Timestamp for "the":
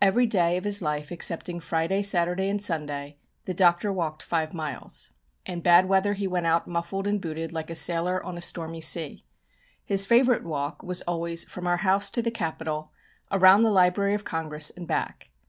3.46-3.52, 12.22-12.30, 13.62-13.72